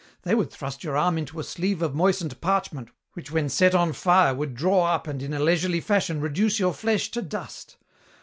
They 0.23 0.33
would 0.33 0.49
thrust 0.49 0.83
your 0.83 0.97
arm 0.97 1.19
into 1.19 1.39
a 1.39 1.43
sleeve 1.43 1.83
of 1.83 1.93
moistened 1.93 2.41
parchment 2.41 2.89
which 3.13 3.29
when 3.29 3.49
set 3.49 3.75
on 3.75 3.93
fire 3.93 4.33
would 4.33 4.55
draw 4.55 4.85
up 4.85 5.05
and 5.05 5.21
in 5.21 5.31
a 5.31 5.39
leisurely 5.39 5.79
fashion 5.79 6.19
reduce 6.19 6.57
your 6.57 6.73
flesh 6.73 7.11
to 7.11 7.21
dust. 7.21 7.77